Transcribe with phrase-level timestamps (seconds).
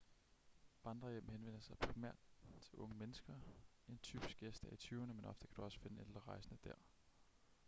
[0.83, 2.15] vandrerhjem henvender sig primært
[2.61, 3.33] til unge mennesker
[3.87, 6.73] en typisk gæst er i tyverne men ofte kan du også finde ældre rejsende der